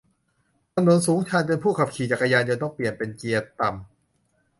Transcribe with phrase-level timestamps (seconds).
[0.73, 3.89] ถนนสูงชันจนผู้ขับขี่จักรยานยนต์ต้องเปลี่ยนเป็นเกียร์ต่ำ